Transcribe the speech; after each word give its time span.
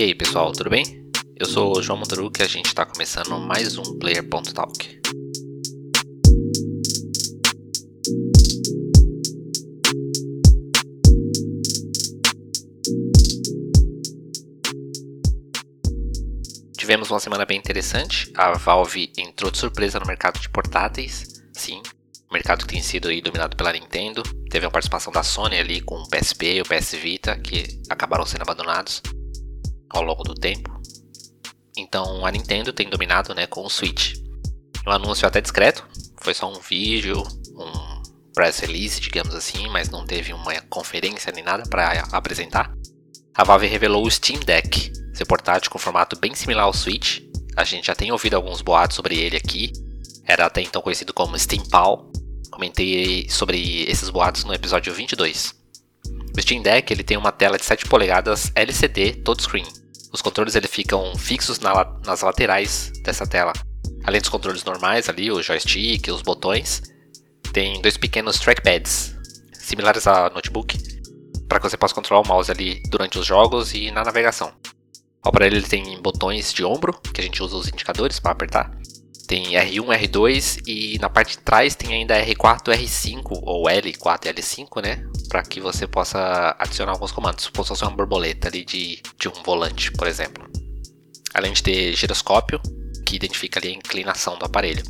E 0.00 0.02
aí 0.02 0.14
pessoal, 0.14 0.50
tudo 0.50 0.70
bem? 0.70 0.82
Eu 1.36 1.44
sou 1.44 1.76
o 1.76 1.82
João 1.82 1.98
Montaruc 1.98 2.40
e 2.40 2.42
a 2.42 2.48
gente 2.48 2.68
está 2.68 2.86
começando 2.86 3.38
mais 3.38 3.76
um 3.76 3.98
Player.talk. 3.98 4.98
Tivemos 16.78 17.10
uma 17.10 17.20
semana 17.20 17.44
bem 17.44 17.58
interessante. 17.58 18.32
A 18.34 18.52
Valve 18.52 19.12
entrou 19.18 19.50
de 19.50 19.58
surpresa 19.58 20.00
no 20.00 20.06
mercado 20.06 20.40
de 20.40 20.48
portáteis. 20.48 21.42
Sim, 21.52 21.82
o 22.30 22.32
mercado 22.32 22.64
que 22.64 22.72
tem 22.72 22.82
sido 22.82 23.08
aí 23.08 23.20
dominado 23.20 23.54
pela 23.54 23.70
Nintendo. 23.70 24.22
Teve 24.48 24.64
a 24.64 24.70
participação 24.70 25.12
da 25.12 25.22
Sony 25.22 25.58
ali 25.58 25.82
com 25.82 25.96
o 25.96 26.08
PSP 26.08 26.54
e 26.54 26.62
o 26.62 26.64
PS 26.64 26.94
Vita, 26.94 27.36
que 27.36 27.82
acabaram 27.90 28.24
sendo 28.24 28.40
abandonados 28.40 29.02
ao 29.90 30.02
longo 30.02 30.22
do 30.22 30.34
tempo. 30.34 30.80
Então 31.76 32.24
a 32.24 32.30
Nintendo 32.30 32.72
tem 32.72 32.88
dominado 32.88 33.34
né, 33.34 33.46
com 33.46 33.64
o 33.64 33.70
Switch. 33.70 34.14
Um 34.86 34.90
anúncio 34.90 35.26
até 35.26 35.40
discreto, 35.40 35.86
foi 36.22 36.32
só 36.32 36.50
um 36.50 36.60
vídeo, 36.60 37.22
um 37.54 38.02
press 38.34 38.60
release, 38.60 39.00
digamos 39.00 39.34
assim, 39.34 39.68
mas 39.68 39.90
não 39.90 40.06
teve 40.06 40.32
uma 40.32 40.54
conferência 40.62 41.32
nem 41.32 41.44
nada 41.44 41.64
para 41.68 42.02
apresentar. 42.12 42.72
A 43.34 43.44
Valve 43.44 43.66
revelou 43.66 44.06
o 44.06 44.10
Steam 44.10 44.40
Deck, 44.40 44.92
seu 45.14 45.26
portátil 45.26 45.70
com 45.70 45.78
formato 45.78 46.18
bem 46.18 46.34
similar 46.34 46.64
ao 46.64 46.72
Switch. 46.72 47.20
A 47.56 47.64
gente 47.64 47.86
já 47.86 47.94
tem 47.94 48.12
ouvido 48.12 48.34
alguns 48.34 48.62
boatos 48.62 48.96
sobre 48.96 49.18
ele 49.18 49.36
aqui. 49.36 49.72
Era 50.24 50.46
até 50.46 50.62
então 50.62 50.82
conhecido 50.82 51.12
como 51.12 51.38
Steam 51.38 51.64
Pal. 51.68 52.10
Comentei 52.50 53.28
sobre 53.28 53.82
esses 53.84 54.10
boatos 54.10 54.44
no 54.44 54.54
episódio 54.54 54.92
22. 54.92 55.54
O 56.36 56.40
Steam 56.40 56.62
Deck 56.62 56.92
ele 56.92 57.02
tem 57.02 57.16
uma 57.16 57.32
tela 57.32 57.58
de 57.58 57.64
7 57.64 57.86
polegadas 57.86 58.52
LCD 58.54 59.14
touchscreen, 59.24 59.66
os 60.12 60.20
controles 60.20 60.54
ele 60.54 60.68
ficam 60.68 61.14
fixos 61.16 61.58
na, 61.60 61.84
nas 62.04 62.22
laterais 62.22 62.92
dessa 63.02 63.26
tela. 63.26 63.52
Além 64.04 64.20
dos 64.20 64.30
controles 64.30 64.64
normais 64.64 65.08
ali, 65.08 65.30
o 65.30 65.42
joystick, 65.42 66.08
os 66.08 66.22
botões, 66.22 66.82
tem 67.52 67.80
dois 67.80 67.96
pequenos 67.96 68.38
trackpads, 68.38 69.16
similares 69.52 70.06
a 70.06 70.30
notebook, 70.30 70.76
para 71.48 71.58
que 71.58 71.68
você 71.68 71.76
possa 71.76 71.94
controlar 71.94 72.22
o 72.22 72.28
mouse 72.28 72.50
ali 72.50 72.82
durante 72.88 73.18
os 73.18 73.26
jogos 73.26 73.74
e 73.74 73.90
na 73.90 74.04
navegação. 74.04 74.52
O 75.24 75.28
aparelho 75.28 75.56
ele 75.56 75.66
tem 75.66 76.00
botões 76.00 76.52
de 76.52 76.64
ombro, 76.64 76.98
que 77.12 77.20
a 77.20 77.24
gente 77.24 77.42
usa 77.42 77.56
os 77.56 77.68
indicadores 77.68 78.18
para 78.18 78.32
apertar. 78.32 78.70
Tem 79.30 79.52
R1, 79.52 79.86
R2 79.86 80.60
e 80.66 80.98
na 80.98 81.08
parte 81.08 81.36
de 81.36 81.38
trás 81.38 81.76
tem 81.76 81.94
ainda 81.94 82.20
R4, 82.20 82.74
R5 82.74 83.38
ou 83.44 83.66
L4 83.66 84.26
e 84.26 84.34
L5, 84.34 84.82
né? 84.82 85.08
para 85.28 85.44
que 85.44 85.60
você 85.60 85.86
possa 85.86 86.56
adicionar 86.58 86.90
alguns 86.90 87.12
comandos, 87.12 87.44
se 87.44 87.50
fosse 87.54 87.84
uma 87.84 87.92
borboleta 87.92 88.48
ali 88.48 88.64
de, 88.64 89.00
de 89.16 89.28
um 89.28 89.42
volante, 89.44 89.92
por 89.92 90.08
exemplo. 90.08 90.44
Além 91.32 91.52
de 91.52 91.62
ter 91.62 91.94
giroscópio, 91.94 92.60
que 93.06 93.14
identifica 93.14 93.60
ali 93.60 93.68
a 93.68 93.76
inclinação 93.76 94.36
do 94.36 94.44
aparelho. 94.44 94.82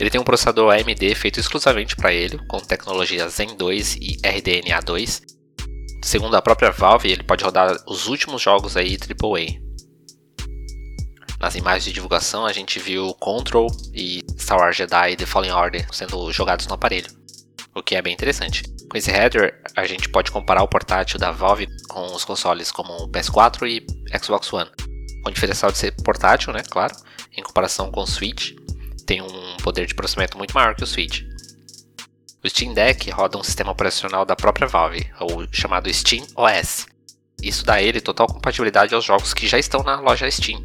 Ele 0.00 0.08
tem 0.08 0.18
um 0.18 0.24
processador 0.24 0.72
AMD 0.72 1.14
feito 1.14 1.38
exclusivamente 1.38 1.94
para 1.94 2.10
ele, 2.10 2.38
com 2.48 2.58
tecnologia 2.60 3.28
Zen 3.28 3.54
2 3.54 3.96
e 3.96 4.16
RDNA 4.26 4.80
2. 4.80 5.22
Segundo 6.02 6.36
a 6.36 6.42
própria 6.42 6.70
Valve, 6.70 7.12
ele 7.12 7.22
pode 7.22 7.44
rodar 7.44 7.76
os 7.86 8.06
últimos 8.06 8.40
jogos 8.40 8.78
aí 8.78 8.96
AAA. 8.96 9.63
Nas 11.44 11.56
imagens 11.56 11.84
de 11.84 11.92
divulgação, 11.92 12.46
a 12.46 12.54
gente 12.54 12.78
viu 12.78 13.12
Control 13.20 13.66
e 13.92 14.24
Star 14.38 14.58
Wars 14.58 14.78
Jedi 14.78 15.14
The 15.14 15.26
Fallen 15.26 15.52
Order 15.52 15.86
sendo 15.92 16.32
jogados 16.32 16.66
no 16.66 16.72
aparelho, 16.72 17.06
o 17.74 17.82
que 17.82 17.94
é 17.94 18.00
bem 18.00 18.14
interessante. 18.14 18.62
Com 18.90 18.96
esse 18.96 19.10
header, 19.10 19.60
a 19.76 19.84
gente 19.84 20.08
pode 20.08 20.30
comparar 20.30 20.62
o 20.62 20.68
portátil 20.68 21.18
da 21.18 21.30
Valve 21.30 21.68
com 21.86 22.14
os 22.14 22.24
consoles 22.24 22.72
como 22.72 22.90
o 22.94 23.08
PS4 23.10 23.68
e 23.68 23.84
Xbox 24.18 24.50
One. 24.54 24.70
Com 25.22 25.28
o 25.28 25.32
diferencial 25.34 25.70
de 25.70 25.76
ser 25.76 25.92
portátil, 26.02 26.50
né, 26.50 26.62
claro, 26.62 26.96
em 27.36 27.42
comparação 27.42 27.90
com 27.90 28.00
o 28.00 28.06
Switch, 28.06 28.52
tem 29.04 29.20
um 29.20 29.56
poder 29.62 29.84
de 29.84 29.94
processamento 29.94 30.38
muito 30.38 30.54
maior 30.54 30.74
que 30.74 30.82
o 30.82 30.86
Switch. 30.86 31.24
O 32.42 32.48
Steam 32.48 32.72
Deck 32.72 33.10
roda 33.10 33.36
um 33.36 33.44
sistema 33.44 33.70
operacional 33.70 34.24
da 34.24 34.34
própria 34.34 34.66
Valve, 34.66 35.06
o 35.20 35.46
chamado 35.54 35.92
Steam 35.92 36.24
OS. 36.36 36.86
Isso 37.42 37.66
dá 37.66 37.74
a 37.74 37.82
ele 37.82 38.00
total 38.00 38.28
compatibilidade 38.28 38.94
aos 38.94 39.04
jogos 39.04 39.34
que 39.34 39.46
já 39.46 39.58
estão 39.58 39.82
na 39.82 40.00
loja 40.00 40.30
Steam, 40.30 40.64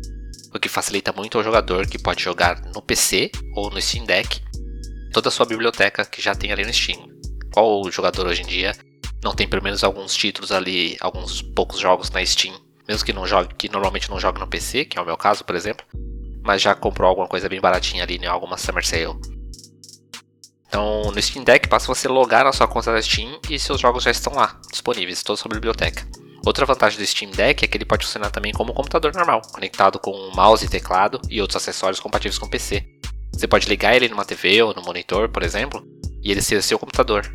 o 0.53 0.59
que 0.59 0.69
facilita 0.69 1.11
muito 1.11 1.37
ao 1.37 1.43
jogador 1.43 1.87
que 1.87 1.99
pode 1.99 2.23
jogar 2.23 2.61
no 2.73 2.81
PC 2.81 3.31
ou 3.55 3.69
no 3.69 3.81
Steam 3.81 4.05
Deck 4.05 4.41
toda 5.13 5.29
a 5.29 5.31
sua 5.31 5.45
biblioteca 5.45 6.05
que 6.05 6.21
já 6.21 6.35
tem 6.35 6.51
ali 6.51 6.65
no 6.65 6.73
Steam 6.73 7.07
qual 7.51 7.89
jogador 7.91 8.27
hoje 8.27 8.41
em 8.41 8.47
dia 8.47 8.73
não 9.23 9.33
tem 9.33 9.47
pelo 9.47 9.63
menos 9.63 9.83
alguns 9.83 10.15
títulos 10.15 10.51
ali, 10.51 10.97
alguns 11.01 11.41
poucos 11.41 11.79
jogos 11.79 12.09
na 12.09 12.25
Steam, 12.25 12.55
mesmo 12.88 13.05
que 13.05 13.13
não 13.13 13.27
jogue, 13.27 13.53
que 13.55 13.69
normalmente 13.69 14.09
não 14.09 14.19
jogue 14.19 14.39
no 14.39 14.47
PC, 14.47 14.85
que 14.85 14.97
é 14.97 15.01
o 15.01 15.05
meu 15.05 15.17
caso, 15.17 15.43
por 15.43 15.55
exemplo, 15.55 15.85
mas 16.43 16.61
já 16.61 16.73
comprou 16.73 17.09
alguma 17.09 17.27
coisa 17.27 17.49
bem 17.49 17.59
baratinha 17.59 18.03
ali 18.03 18.15
em 18.15 18.25
alguma 18.25 18.57
Summer 18.57 18.85
Sale. 18.85 19.19
Então, 20.67 21.11
no 21.11 21.21
Steam 21.21 21.43
Deck 21.43 21.67
basta 21.67 21.93
você 21.93 22.07
logar 22.07 22.45
na 22.45 22.53
sua 22.53 22.67
conta 22.67 22.93
da 22.93 23.01
Steam 23.01 23.39
e 23.49 23.59
seus 23.59 23.81
jogos 23.81 24.03
já 24.03 24.11
estão 24.11 24.33
lá, 24.33 24.59
disponíveis, 24.71 25.23
toda 25.23 25.38
a 25.38 25.41
sua 25.41 25.51
biblioteca. 25.51 26.07
Outra 26.49 26.65
vantagem 26.65 26.97
do 26.97 27.05
Steam 27.05 27.29
Deck 27.29 27.63
é 27.63 27.67
que 27.67 27.77
ele 27.77 27.85
pode 27.85 28.07
funcionar 28.07 28.31
também 28.31 28.51
como 28.51 28.71
um 28.71 28.73
computador 28.73 29.13
normal, 29.13 29.39
conectado 29.51 29.99
com 29.99 30.31
mouse 30.33 30.65
e 30.65 30.67
teclado 30.67 31.21
e 31.29 31.39
outros 31.39 31.57
acessórios 31.57 31.99
compatíveis 31.99 32.39
com 32.39 32.47
o 32.47 32.49
PC. 32.49 32.83
Você 33.31 33.47
pode 33.47 33.69
ligar 33.69 33.95
ele 33.95 34.09
numa 34.09 34.25
TV 34.25 34.63
ou 34.63 34.73
no 34.73 34.81
monitor, 34.81 35.29
por 35.29 35.43
exemplo, 35.43 35.85
e 36.23 36.31
ele 36.31 36.41
ser 36.41 36.63
seu 36.63 36.79
computador, 36.79 37.31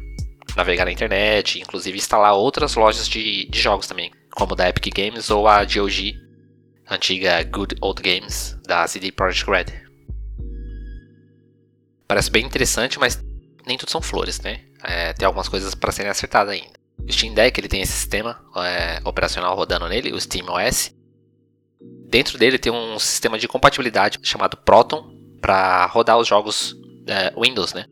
navegar 0.56 0.86
na 0.86 0.90
internet, 0.90 1.60
inclusive 1.60 1.96
instalar 1.96 2.34
outras 2.34 2.74
lojas 2.74 3.06
de, 3.06 3.48
de 3.48 3.60
jogos 3.60 3.86
também, 3.86 4.10
como 4.32 4.56
da 4.56 4.68
Epic 4.68 4.92
Games 4.92 5.30
ou 5.30 5.46
a 5.46 5.64
GOG, 5.64 6.16
antiga 6.90 7.40
Good 7.44 7.76
Old 7.82 8.02
Games 8.02 8.58
da 8.66 8.84
CD 8.88 9.12
Projekt 9.12 9.48
Red. 9.48 9.66
Parece 12.08 12.32
bem 12.32 12.44
interessante, 12.44 12.98
mas 12.98 13.22
nem 13.64 13.78
tudo 13.78 13.92
são 13.92 14.02
flores, 14.02 14.40
né? 14.40 14.60
É, 14.82 15.12
tem 15.12 15.24
algumas 15.24 15.48
coisas 15.48 15.72
para 15.72 15.92
serem 15.92 16.10
acertadas 16.10 16.52
ainda. 16.52 16.83
O 17.08 17.12
Steam 17.12 17.34
Deck 17.34 17.58
ele 17.60 17.68
tem 17.68 17.82
esse 17.82 17.92
sistema 17.92 18.40
é, 18.56 19.00
operacional 19.04 19.54
rodando 19.54 19.88
nele, 19.88 20.12
o 20.12 20.20
Steam 20.20 20.46
OS. 20.48 20.94
Dentro 22.08 22.38
dele 22.38 22.58
tem 22.58 22.72
um 22.72 22.98
sistema 22.98 23.38
de 23.38 23.48
compatibilidade 23.48 24.18
chamado 24.22 24.56
Proton 24.56 25.12
para 25.40 25.86
rodar 25.86 26.18
os 26.18 26.26
jogos 26.26 26.76
é, 27.06 27.32
Windows, 27.38 27.74
né? 27.74 27.86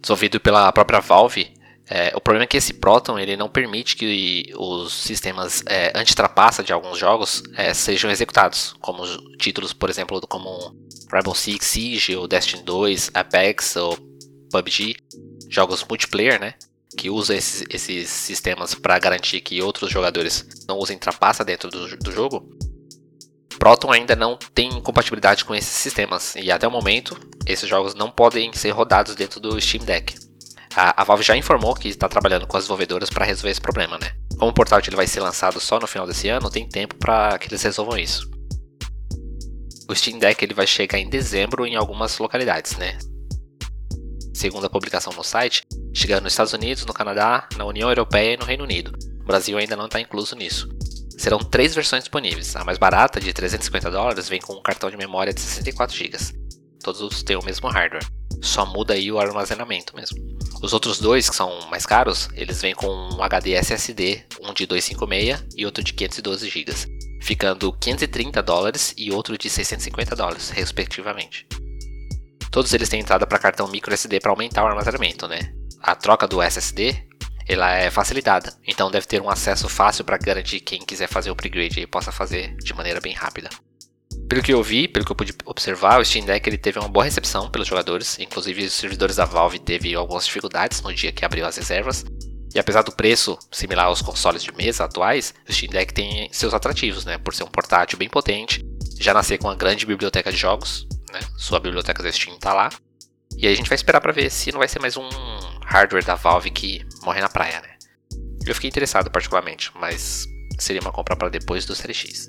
desenvolvido 0.00 0.40
pela 0.40 0.72
própria 0.72 1.00
Valve. 1.00 1.52
É, 1.90 2.12
o 2.14 2.20
problema 2.20 2.44
é 2.44 2.46
que 2.46 2.56
esse 2.56 2.74
Proton 2.74 3.18
ele 3.18 3.36
não 3.36 3.48
permite 3.48 3.96
que 3.96 4.52
os 4.56 4.92
sistemas 4.92 5.62
é, 5.66 5.90
anti-trapaça 5.94 6.62
de 6.62 6.72
alguns 6.72 6.98
jogos 6.98 7.42
é, 7.56 7.72
sejam 7.72 8.10
executados, 8.10 8.74
como 8.80 9.04
títulos, 9.38 9.72
por 9.72 9.88
exemplo, 9.88 10.20
como 10.28 10.76
Rainbow 11.10 11.34
Six 11.34 11.64
Siege, 11.64 12.14
ou 12.16 12.28
Destiny 12.28 12.62
2, 12.62 13.10
Apex 13.14 13.76
ou 13.76 13.96
PUBG, 14.50 14.96
jogos 15.48 15.82
multiplayer, 15.88 16.38
né? 16.38 16.54
Que 16.98 17.08
usam 17.08 17.36
esses, 17.36 17.64
esses 17.70 18.10
sistemas 18.10 18.74
para 18.74 18.98
garantir 18.98 19.40
que 19.40 19.62
outros 19.62 19.88
jogadores 19.88 20.44
não 20.66 20.76
usem 20.76 20.98
trapaça 20.98 21.44
dentro 21.44 21.70
do, 21.70 21.96
do 21.96 22.10
jogo. 22.10 22.44
Proton 23.56 23.92
ainda 23.92 24.16
não 24.16 24.36
tem 24.52 24.80
compatibilidade 24.80 25.44
com 25.44 25.54
esses 25.54 25.70
sistemas 25.70 26.34
e 26.34 26.50
até 26.50 26.66
o 26.66 26.70
momento 26.72 27.16
esses 27.46 27.68
jogos 27.68 27.94
não 27.94 28.10
podem 28.10 28.52
ser 28.52 28.70
rodados 28.70 29.14
dentro 29.14 29.38
do 29.38 29.60
Steam 29.60 29.84
Deck. 29.84 30.12
A, 30.74 31.02
a 31.02 31.04
Valve 31.04 31.22
já 31.22 31.36
informou 31.36 31.72
que 31.74 31.88
está 31.88 32.08
trabalhando 32.08 32.48
com 32.48 32.56
as 32.56 32.64
desenvolvedoras 32.64 33.10
para 33.10 33.24
resolver 33.24 33.50
esse 33.50 33.60
problema, 33.60 33.96
né? 33.96 34.10
Como 34.36 34.52
o 34.52 34.86
ele 34.86 34.96
vai 34.96 35.06
ser 35.06 35.20
lançado 35.20 35.60
só 35.60 35.78
no 35.78 35.86
final 35.86 36.06
desse 36.06 36.28
ano, 36.28 36.50
tem 36.50 36.68
tempo 36.68 36.96
para 36.96 37.38
que 37.38 37.48
eles 37.48 37.62
resolvam 37.62 37.96
isso. 37.96 38.28
O 39.88 39.94
Steam 39.94 40.18
Deck 40.18 40.44
ele 40.44 40.54
vai 40.54 40.66
chegar 40.66 40.98
em 40.98 41.08
dezembro 41.08 41.64
em 41.64 41.76
algumas 41.76 42.18
localidades, 42.18 42.76
né? 42.76 42.98
Segundo 44.34 44.66
a 44.66 44.70
publicação 44.70 45.12
no 45.12 45.24
site, 45.24 45.62
chegando 45.98 46.22
nos 46.22 46.32
Estados 46.32 46.52
Unidos, 46.52 46.86
no 46.86 46.92
Canadá, 46.92 47.48
na 47.56 47.64
União 47.64 47.88
Europeia 47.88 48.34
e 48.34 48.36
no 48.36 48.44
Reino 48.44 48.62
Unido. 48.62 48.92
O 49.20 49.24
Brasil 49.24 49.58
ainda 49.58 49.74
não 49.74 49.86
está 49.86 50.00
incluso 50.00 50.36
nisso. 50.36 50.68
Serão 51.18 51.40
três 51.40 51.74
versões 51.74 52.04
disponíveis. 52.04 52.54
A 52.54 52.64
mais 52.64 52.78
barata, 52.78 53.20
de 53.20 53.32
350 53.32 53.90
dólares, 53.90 54.28
vem 54.28 54.40
com 54.40 54.52
um 54.52 54.62
cartão 54.62 54.88
de 54.88 54.96
memória 54.96 55.34
de 55.34 55.40
64 55.40 55.96
GB. 55.96 56.16
Todos 56.80 57.24
têm 57.24 57.36
o 57.36 57.44
mesmo 57.44 57.68
hardware. 57.68 58.06
Só 58.40 58.64
muda 58.64 58.94
aí 58.94 59.10
o 59.10 59.18
armazenamento 59.18 59.96
mesmo. 59.96 60.16
Os 60.62 60.72
outros 60.72 61.00
dois, 61.00 61.28
que 61.28 61.34
são 61.34 61.68
mais 61.68 61.84
caros, 61.84 62.28
eles 62.34 62.62
vêm 62.62 62.76
com 62.76 62.86
um 62.86 63.20
HD 63.20 63.54
SSD, 63.54 64.24
um 64.40 64.54
de 64.54 64.66
256 64.66 65.56
e 65.56 65.66
outro 65.66 65.82
de 65.82 65.92
512 65.92 66.48
GB, 66.48 66.72
ficando 67.20 67.72
530 67.72 68.40
dólares 68.40 68.94
e 68.96 69.10
outro 69.10 69.36
de 69.36 69.50
650 69.50 70.14
dólares, 70.14 70.50
respectivamente. 70.50 71.48
Todos 72.52 72.72
eles 72.72 72.88
têm 72.88 73.00
entrada 73.00 73.26
para 73.26 73.38
cartão 73.38 73.66
microSD 73.66 74.20
para 74.20 74.30
aumentar 74.30 74.62
o 74.62 74.68
armazenamento, 74.68 75.26
né? 75.26 75.57
A 75.80 75.94
troca 75.94 76.26
do 76.26 76.42
SSD 76.42 77.08
ela 77.48 77.72
é 77.72 77.90
facilitada. 77.90 78.52
Então 78.66 78.90
deve 78.90 79.06
ter 79.06 79.22
um 79.22 79.30
acesso 79.30 79.68
fácil 79.68 80.04
para 80.04 80.18
garantir 80.18 80.60
que 80.60 80.76
quem 80.76 80.86
quiser 80.86 81.08
fazer 81.08 81.30
o 81.30 81.32
upgrade 81.32 81.80
aí 81.80 81.86
possa 81.86 82.12
fazer 82.12 82.54
de 82.56 82.74
maneira 82.74 83.00
bem 83.00 83.14
rápida. 83.14 83.48
Pelo 84.28 84.42
que 84.42 84.52
eu 84.52 84.62
vi, 84.62 84.86
pelo 84.86 85.06
que 85.06 85.10
eu 85.10 85.16
pude 85.16 85.34
observar, 85.46 85.98
o 85.98 86.04
Steam 86.04 86.26
Deck 86.26 86.46
ele 86.46 86.58
teve 86.58 86.78
uma 86.78 86.88
boa 86.88 87.06
recepção 87.06 87.50
pelos 87.50 87.66
jogadores, 87.66 88.18
inclusive 88.18 88.66
os 88.66 88.74
servidores 88.74 89.16
da 89.16 89.24
Valve 89.24 89.58
teve 89.58 89.94
algumas 89.94 90.26
dificuldades 90.26 90.82
no 90.82 90.92
dia 90.92 91.10
que 91.10 91.24
abriu 91.24 91.46
as 91.46 91.56
reservas, 91.56 92.04
E 92.54 92.58
apesar 92.58 92.82
do 92.82 92.92
preço 92.92 93.38
similar 93.52 93.86
aos 93.86 94.00
consoles 94.02 94.42
de 94.42 94.52
mesa 94.54 94.84
atuais, 94.84 95.34
o 95.48 95.52
Steam 95.52 95.70
Deck 95.70 95.92
tem 95.92 96.28
seus 96.32 96.54
atrativos, 96.54 97.04
né? 97.04 97.18
Por 97.18 97.34
ser 97.34 97.44
um 97.44 97.48
portátil 97.48 97.98
bem 97.98 98.08
potente, 98.08 98.64
já 98.98 99.12
nascer 99.12 99.38
com 99.38 99.48
uma 99.48 99.54
grande 99.54 99.84
biblioteca 99.84 100.32
de 100.32 100.38
jogos, 100.38 100.86
né? 101.12 101.20
Sua 101.36 101.60
biblioteca 101.60 102.02
do 102.02 102.12
Steam 102.12 102.38
tá 102.38 102.54
lá. 102.54 102.70
E 103.36 103.46
aí 103.46 103.52
a 103.52 103.56
gente 103.56 103.68
vai 103.68 103.76
esperar 103.76 104.00
para 104.00 104.12
ver 104.12 104.30
se 104.30 104.50
não 104.50 104.58
vai 104.58 104.68
ser 104.68 104.80
mais 104.80 104.96
um 104.96 105.08
hardware 105.68 106.02
da 106.02 106.14
Valve 106.14 106.50
que 106.50 106.82
morre 107.02 107.20
na 107.20 107.28
praia, 107.28 107.60
né? 107.60 107.76
Eu 108.46 108.54
fiquei 108.54 108.68
interessado 108.68 109.10
particularmente, 109.10 109.70
mas 109.74 110.26
seria 110.58 110.80
uma 110.80 110.90
compra 110.90 111.14
para 111.14 111.28
depois 111.28 111.66
do 111.66 111.74
Série 111.76 111.92
X. 111.92 112.26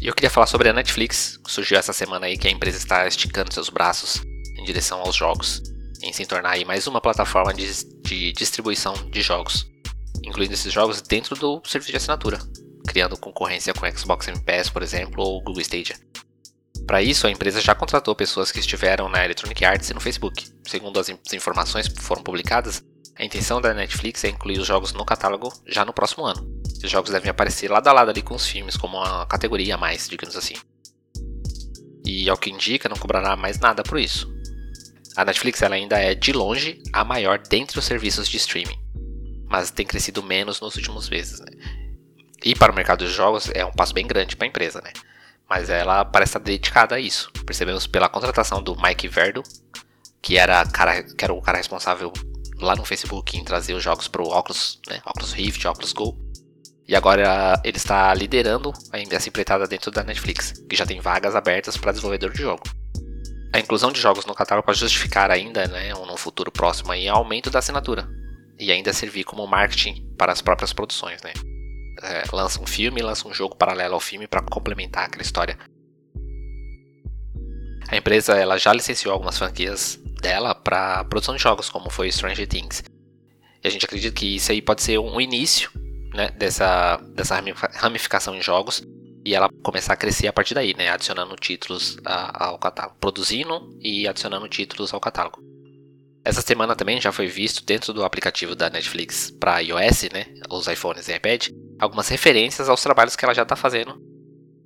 E 0.00 0.06
eu 0.06 0.14
queria 0.14 0.30
falar 0.30 0.46
sobre 0.46 0.70
a 0.70 0.72
Netflix. 0.72 1.38
Surgiu 1.46 1.78
essa 1.78 1.92
semana 1.92 2.26
aí 2.26 2.38
que 2.38 2.48
a 2.48 2.50
empresa 2.50 2.78
está 2.78 3.06
esticando 3.06 3.52
seus 3.52 3.68
braços 3.68 4.22
em 4.58 4.64
direção 4.64 5.00
aos 5.00 5.14
jogos, 5.14 5.62
em 6.02 6.12
se 6.14 6.24
tornar 6.24 6.52
aí 6.52 6.64
mais 6.64 6.86
uma 6.86 7.00
plataforma 7.00 7.52
de, 7.52 7.68
de 8.00 8.32
distribuição 8.32 8.94
de 9.10 9.20
jogos, 9.20 9.70
incluindo 10.24 10.54
esses 10.54 10.72
jogos 10.72 11.02
dentro 11.02 11.36
do 11.36 11.60
serviço 11.66 11.90
de 11.90 11.98
assinatura, 11.98 12.38
criando 12.92 13.16
concorrência 13.16 13.72
com 13.72 13.86
o 13.86 13.98
Xbox 13.98 14.26
Game 14.26 14.40
Pass, 14.40 14.68
por 14.68 14.82
exemplo, 14.82 15.24
ou 15.24 15.42
Google 15.42 15.62
Stadia. 15.62 15.96
Para 16.86 17.00
isso, 17.00 17.26
a 17.26 17.30
empresa 17.30 17.58
já 17.58 17.74
contratou 17.74 18.14
pessoas 18.14 18.52
que 18.52 18.60
estiveram 18.60 19.08
na 19.08 19.24
Electronic 19.24 19.64
Arts 19.64 19.88
e 19.88 19.94
no 19.94 20.00
Facebook. 20.00 20.46
Segundo 20.66 21.00
as 21.00 21.08
informações 21.32 21.88
que 21.88 22.02
foram 22.02 22.22
publicadas, 22.22 22.84
a 23.16 23.24
intenção 23.24 23.62
da 23.62 23.72
Netflix 23.72 24.22
é 24.24 24.28
incluir 24.28 24.58
os 24.58 24.66
jogos 24.66 24.92
no 24.92 25.06
catálogo 25.06 25.50
já 25.66 25.86
no 25.86 25.92
próximo 25.92 26.26
ano. 26.26 26.46
Os 26.84 26.90
jogos 26.90 27.10
devem 27.10 27.30
aparecer 27.30 27.70
lado 27.70 27.88
a 27.88 27.92
lado 27.92 28.10
ali 28.10 28.20
com 28.20 28.34
os 28.34 28.46
filmes, 28.46 28.76
como 28.76 28.98
uma 28.98 29.24
categoria 29.24 29.76
a 29.76 29.78
mais, 29.78 30.06
digamos 30.06 30.36
assim. 30.36 30.54
E 32.04 32.28
ao 32.28 32.36
que 32.36 32.50
indica, 32.50 32.90
não 32.90 32.96
cobrará 32.96 33.36
mais 33.36 33.58
nada 33.58 33.82
por 33.82 33.98
isso. 33.98 34.30
A 35.16 35.24
Netflix 35.24 35.62
ainda 35.62 35.98
é, 35.98 36.14
de 36.14 36.32
longe, 36.32 36.82
a 36.92 37.04
maior 37.04 37.38
dentre 37.38 37.78
os 37.78 37.84
serviços 37.84 38.28
de 38.28 38.36
streaming, 38.36 38.78
mas 39.48 39.70
tem 39.70 39.86
crescido 39.86 40.22
menos 40.22 40.60
nos 40.60 40.74
últimos 40.76 41.08
meses. 41.08 41.40
Né? 41.40 41.46
E 42.44 42.54
para 42.54 42.72
o 42.72 42.74
mercado 42.74 43.04
de 43.04 43.12
jogos 43.12 43.50
é 43.54 43.64
um 43.64 43.72
passo 43.72 43.94
bem 43.94 44.06
grande 44.06 44.36
para 44.36 44.46
a 44.46 44.48
empresa, 44.48 44.80
né? 44.82 44.92
Mas 45.48 45.70
ela 45.70 46.04
parece 46.04 46.30
estar 46.30 46.38
dedicada 46.40 46.96
a 46.96 47.00
isso. 47.00 47.30
Percebemos 47.44 47.86
pela 47.86 48.08
contratação 48.08 48.62
do 48.62 48.76
Mike 48.80 49.06
Verdo, 49.08 49.42
que 50.20 50.38
era, 50.38 50.64
cara, 50.66 51.02
que 51.02 51.24
era 51.24 51.32
o 51.32 51.42
cara 51.42 51.58
responsável 51.58 52.12
lá 52.58 52.74
no 52.74 52.84
Facebook 52.84 53.36
em 53.36 53.44
trazer 53.44 53.74
os 53.74 53.82
jogos 53.82 54.08
para 54.08 54.22
o 54.22 54.28
Oculus, 54.28 54.80
né? 54.88 55.00
Oculus 55.04 55.32
Rift, 55.32 55.66
Oculus 55.66 55.92
Go. 55.92 56.16
E 56.88 56.96
agora 56.96 57.60
ele 57.64 57.76
está 57.76 58.12
liderando 58.12 58.72
essa 59.10 59.28
empreitada 59.28 59.66
dentro 59.66 59.90
da 59.90 60.02
Netflix, 60.02 60.52
que 60.68 60.76
já 60.76 60.84
tem 60.84 61.00
vagas 61.00 61.36
abertas 61.36 61.76
para 61.76 61.92
desenvolvedor 61.92 62.32
de 62.32 62.42
jogo. 62.42 62.62
A 63.52 63.60
inclusão 63.60 63.92
de 63.92 64.00
jogos 64.00 64.24
no 64.26 64.34
catálogo 64.34 64.66
pode 64.66 64.78
justificar 64.78 65.30
ainda, 65.30 65.66
né, 65.68 65.92
num 65.92 66.16
futuro 66.16 66.50
próximo, 66.50 66.90
aí, 66.90 67.06
aumento 67.06 67.50
da 67.50 67.58
assinatura 67.58 68.08
e 68.58 68.72
ainda 68.72 68.92
servir 68.92 69.24
como 69.24 69.46
marketing 69.46 70.06
para 70.16 70.32
as 70.32 70.40
próprias 70.40 70.72
produções, 70.72 71.20
né? 71.22 71.32
É, 72.02 72.24
lança 72.32 72.60
um 72.60 72.66
filme, 72.66 73.00
lança 73.00 73.28
um 73.28 73.34
jogo 73.34 73.56
paralelo 73.56 73.94
ao 73.94 74.00
filme 74.00 74.26
para 74.26 74.42
complementar 74.42 75.04
aquela 75.04 75.22
história. 75.22 75.56
A 77.88 77.96
empresa 77.96 78.34
ela 78.34 78.58
já 78.58 78.72
licenciou 78.72 79.12
algumas 79.12 79.38
franquias 79.38 80.00
dela 80.20 80.54
para 80.54 81.04
produção 81.04 81.36
de 81.36 81.42
jogos, 81.42 81.68
como 81.68 81.90
foi 81.90 82.10
Stranger 82.10 82.48
Things. 82.48 82.82
E 83.62 83.68
a 83.68 83.70
gente 83.70 83.84
acredita 83.84 84.14
que 84.14 84.36
isso 84.36 84.50
aí 84.50 84.62
pode 84.62 84.82
ser 84.82 84.98
um 84.98 85.20
início 85.20 85.70
né, 86.14 86.30
dessa, 86.30 86.96
dessa 87.14 87.40
ramificação 87.74 88.34
em 88.34 88.42
jogos 88.42 88.82
e 89.24 89.34
ela 89.34 89.48
começar 89.62 89.92
a 89.92 89.96
crescer 89.96 90.26
a 90.26 90.32
partir 90.32 90.54
daí, 90.54 90.74
né, 90.76 90.88
adicionando 90.88 91.36
títulos 91.36 91.96
ao 92.04 92.58
catálogo, 92.58 92.96
produzindo 93.00 93.76
e 93.80 94.08
adicionando 94.08 94.48
títulos 94.48 94.92
ao 94.92 95.00
catálogo. 95.00 95.40
Essa 96.24 96.40
semana 96.40 96.76
também 96.76 97.00
já 97.00 97.12
foi 97.12 97.26
visto 97.26 97.64
dentro 97.64 97.92
do 97.92 98.04
aplicativo 98.04 98.54
da 98.54 98.70
Netflix 98.70 99.30
para 99.30 99.58
iOS, 99.60 100.08
né, 100.12 100.26
os 100.50 100.66
iPhones 100.66 101.08
e 101.08 101.14
iPad, 101.14 101.48
algumas 101.82 102.06
referências 102.06 102.68
aos 102.68 102.80
trabalhos 102.80 103.16
que 103.16 103.24
ela 103.24 103.34
já 103.34 103.42
está 103.42 103.56
fazendo 103.56 104.00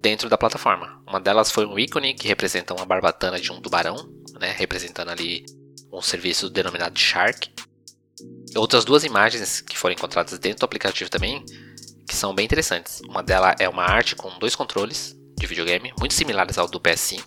dentro 0.02 0.28
da 0.28 0.36
plataforma. 0.36 1.02
Uma 1.08 1.18
delas 1.18 1.50
foi 1.50 1.64
um 1.64 1.78
ícone 1.78 2.12
que 2.12 2.28
representa 2.28 2.74
uma 2.74 2.84
barbatana 2.84 3.40
de 3.40 3.50
um 3.50 3.58
tubarão, 3.58 3.96
né, 4.38 4.52
representando 4.52 5.08
ali 5.08 5.46
um 5.90 6.02
serviço 6.02 6.50
denominado 6.50 6.98
Shark. 6.98 7.50
Outras 8.54 8.84
duas 8.84 9.02
imagens 9.02 9.62
que 9.62 9.78
foram 9.78 9.94
encontradas 9.94 10.38
dentro 10.38 10.60
do 10.60 10.64
aplicativo 10.66 11.08
também, 11.08 11.42
que 12.06 12.14
são 12.14 12.34
bem 12.34 12.44
interessantes. 12.44 13.00
Uma 13.08 13.22
delas 13.22 13.56
é 13.58 13.66
uma 13.66 13.84
arte 13.84 14.14
com 14.14 14.38
dois 14.38 14.54
controles 14.54 15.16
de 15.38 15.46
videogame, 15.46 15.94
muito 15.98 16.12
similares 16.12 16.58
ao 16.58 16.68
do 16.68 16.78
PS5. 16.78 17.24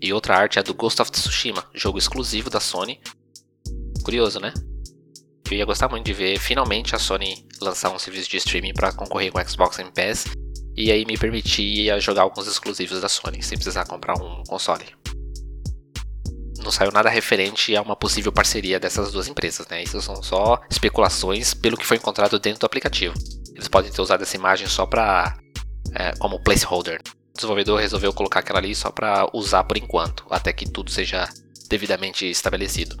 E 0.00 0.14
outra 0.14 0.38
arte 0.38 0.58
é 0.58 0.62
do 0.62 0.72
Ghost 0.72 1.00
of 1.02 1.10
Tsushima, 1.10 1.62
jogo 1.74 1.98
exclusivo 1.98 2.48
da 2.48 2.58
Sony. 2.60 2.98
Curioso, 4.02 4.40
né? 4.40 4.52
Eu 5.50 5.58
ia 5.58 5.64
gostar 5.66 5.88
muito 5.90 6.06
de 6.06 6.14
ver 6.14 6.38
finalmente 6.38 6.96
a 6.96 6.98
Sony 6.98 7.46
lançar 7.64 7.90
um 7.90 7.98
serviço 7.98 8.30
de 8.30 8.36
streaming 8.36 8.74
para 8.74 8.92
concorrer 8.92 9.32
com 9.32 9.38
o 9.38 9.48
Xbox 9.48 9.76
Game 9.76 9.90
Pass 9.90 10.26
e 10.76 10.90
aí 10.90 11.04
me 11.04 11.16
permitir 11.16 12.00
jogar 12.00 12.22
alguns 12.22 12.46
exclusivos 12.46 13.00
da 13.00 13.08
Sony 13.08 13.42
sem 13.42 13.56
precisar 13.56 13.84
comprar 13.86 14.14
um 14.14 14.42
console. 14.44 14.84
Não 16.62 16.70
saiu 16.70 16.90
nada 16.90 17.10
referente 17.10 17.76
a 17.76 17.82
uma 17.82 17.94
possível 17.94 18.32
parceria 18.32 18.80
dessas 18.80 19.12
duas 19.12 19.28
empresas, 19.28 19.66
né? 19.68 19.82
Isso 19.82 20.00
são 20.00 20.22
só 20.22 20.60
especulações 20.70 21.52
pelo 21.52 21.76
que 21.76 21.84
foi 21.84 21.98
encontrado 21.98 22.38
dentro 22.38 22.60
do 22.60 22.66
aplicativo. 22.66 23.14
Eles 23.54 23.68
podem 23.68 23.92
ter 23.92 24.00
usado 24.00 24.22
essa 24.22 24.36
imagem 24.36 24.66
só 24.66 24.86
para 24.86 25.36
é, 25.94 26.12
como 26.16 26.42
placeholder. 26.42 27.00
O 27.30 27.34
desenvolvedor 27.34 27.80
resolveu 27.80 28.12
colocar 28.12 28.40
aquela 28.40 28.60
ali 28.60 28.74
só 28.74 28.90
para 28.90 29.28
usar 29.34 29.64
por 29.64 29.76
enquanto, 29.76 30.24
até 30.30 30.52
que 30.52 30.68
tudo 30.68 30.90
seja 30.90 31.28
devidamente 31.68 32.24
estabelecido. 32.24 32.96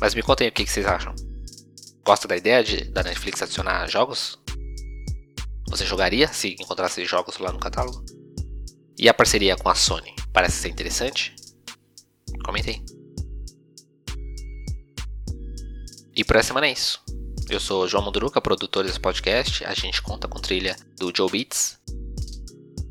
Mas 0.00 0.14
me 0.14 0.22
contem 0.22 0.48
o 0.48 0.52
que 0.52 0.66
vocês 0.66 0.86
acham. 0.86 1.14
Gosta 2.06 2.28
da 2.28 2.36
ideia 2.36 2.62
de, 2.62 2.84
da 2.84 3.02
Netflix 3.02 3.42
adicionar 3.42 3.88
jogos? 3.88 4.38
Você 5.68 5.84
jogaria 5.84 6.28
se 6.28 6.54
encontrasse 6.54 7.04
jogos 7.04 7.36
lá 7.38 7.50
no 7.50 7.58
catálogo? 7.58 8.04
E 8.96 9.08
a 9.08 9.14
parceria 9.14 9.56
com 9.56 9.68
a 9.68 9.74
Sony? 9.74 10.14
Parece 10.32 10.56
ser 10.58 10.68
interessante? 10.68 11.34
Comentei. 12.44 12.80
E 16.14 16.24
por 16.24 16.36
essa 16.36 16.48
semana 16.48 16.68
é 16.68 16.72
isso. 16.72 17.02
Eu 17.50 17.58
sou 17.58 17.88
João 17.88 18.04
Munduruca, 18.04 18.40
produtor 18.40 18.84
desse 18.84 19.00
podcast. 19.00 19.64
A 19.64 19.74
gente 19.74 20.00
conta 20.00 20.28
com 20.28 20.40
trilha 20.40 20.76
do 20.96 21.12
Joe 21.14 21.28
Beats. 21.28 21.76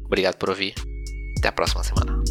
Obrigado 0.04 0.36
por 0.36 0.50
ouvir. 0.50 0.76
Até 1.38 1.48
a 1.48 1.54
próxima 1.54 1.84
semana. 1.86 2.22